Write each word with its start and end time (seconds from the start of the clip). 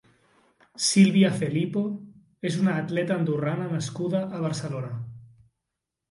Silvia 0.83 1.27
Felipo 1.41 1.83
és 2.51 2.57
una 2.61 2.73
atleta 2.83 3.17
andorrana 3.17 3.67
nascuda 3.75 4.23
a 4.39 4.41
Barcelona. 4.47 4.91